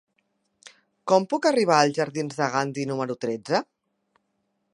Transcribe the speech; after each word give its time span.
Com 1.11 1.27
puc 1.33 1.45
arribar 1.51 1.77
als 1.81 1.99
jardins 1.99 2.41
de 2.41 2.49
Gandhi 2.57 2.87
número 2.93 3.19
tretze? 3.27 3.63